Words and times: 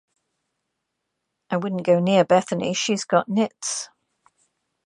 I 1.51 1.57
wouldn't 1.57 1.85
go 1.85 1.99
near 1.99 2.25
Bethany, 2.25 2.73
she's 2.73 3.05
got 3.05 3.29
nits. 3.29 3.87